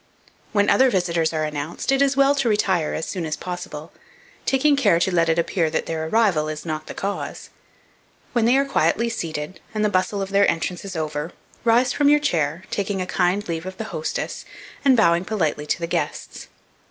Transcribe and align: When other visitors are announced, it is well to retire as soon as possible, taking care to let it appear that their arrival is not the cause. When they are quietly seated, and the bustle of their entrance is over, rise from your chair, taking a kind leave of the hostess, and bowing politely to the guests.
When 0.51 0.67
other 0.67 0.89
visitors 0.89 1.31
are 1.31 1.43
announced, 1.43 1.91
it 1.91 2.01
is 2.01 2.17
well 2.17 2.33
to 2.33 2.49
retire 2.49 2.95
as 2.95 3.05
soon 3.05 3.23
as 3.23 3.37
possible, 3.37 3.93
taking 4.47 4.75
care 4.75 4.99
to 4.99 5.13
let 5.13 5.29
it 5.29 5.37
appear 5.37 5.69
that 5.69 5.85
their 5.85 6.07
arrival 6.07 6.49
is 6.49 6.65
not 6.65 6.87
the 6.87 6.95
cause. 6.95 7.51
When 8.33 8.45
they 8.45 8.57
are 8.57 8.65
quietly 8.65 9.09
seated, 9.09 9.59
and 9.75 9.85
the 9.85 9.89
bustle 9.89 10.19
of 10.23 10.31
their 10.31 10.49
entrance 10.49 10.83
is 10.83 10.95
over, 10.95 11.33
rise 11.63 11.93
from 11.93 12.09
your 12.09 12.19
chair, 12.19 12.63
taking 12.71 12.99
a 12.99 13.05
kind 13.05 13.47
leave 13.47 13.67
of 13.67 13.77
the 13.77 13.83
hostess, 13.93 14.43
and 14.83 14.97
bowing 14.97 15.23
politely 15.23 15.67
to 15.67 15.79
the 15.79 15.85
guests. 15.85 16.47